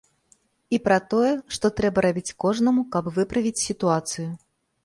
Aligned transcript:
І 0.77 0.79
пра 0.85 0.97
тое, 1.11 1.33
што 1.57 1.71
трэба 1.79 2.05
рабіць 2.07 2.35
кожнаму, 2.45 2.87
каб 2.97 3.11
выправіць 3.19 3.63
сітуацыю. 3.69 4.29